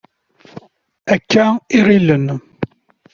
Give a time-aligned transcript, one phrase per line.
[1.13, 1.45] Akka
[1.77, 2.25] i ɣilen.